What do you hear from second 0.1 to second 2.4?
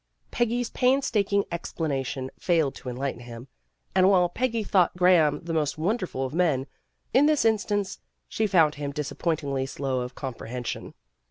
Peggy's painstaking explanation